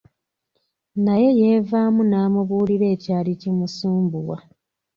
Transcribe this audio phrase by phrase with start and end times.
[1.05, 4.37] Naye yeevaamu n'amubuulira ekyali kimusumbuwa.